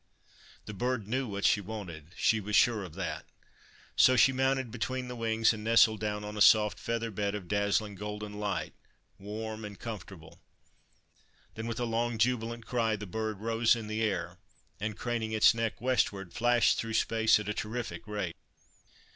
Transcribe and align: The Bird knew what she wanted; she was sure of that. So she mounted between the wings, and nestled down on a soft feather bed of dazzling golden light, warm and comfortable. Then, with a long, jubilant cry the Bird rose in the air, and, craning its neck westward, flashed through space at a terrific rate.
The 0.65 0.73
Bird 0.73 1.07
knew 1.07 1.27
what 1.27 1.45
she 1.45 1.61
wanted; 1.61 2.13
she 2.17 2.39
was 2.39 2.55
sure 2.55 2.83
of 2.83 2.95
that. 2.95 3.23
So 3.95 4.15
she 4.15 4.31
mounted 4.31 4.71
between 4.71 5.07
the 5.07 5.15
wings, 5.15 5.53
and 5.53 5.63
nestled 5.63 5.99
down 5.99 6.23
on 6.23 6.35
a 6.35 6.41
soft 6.41 6.79
feather 6.79 7.11
bed 7.11 7.35
of 7.35 7.47
dazzling 7.47 7.93
golden 7.93 8.39
light, 8.39 8.73
warm 9.19 9.63
and 9.63 9.79
comfortable. 9.79 10.41
Then, 11.53 11.67
with 11.67 11.79
a 11.79 11.85
long, 11.85 12.17
jubilant 12.17 12.65
cry 12.65 12.95
the 12.95 13.05
Bird 13.05 13.41
rose 13.41 13.75
in 13.75 13.85
the 13.85 14.01
air, 14.01 14.39
and, 14.79 14.97
craning 14.97 15.33
its 15.33 15.53
neck 15.53 15.79
westward, 15.79 16.33
flashed 16.33 16.79
through 16.79 16.95
space 16.95 17.39
at 17.39 17.47
a 17.47 17.53
terrific 17.53 18.07
rate. 18.07 18.35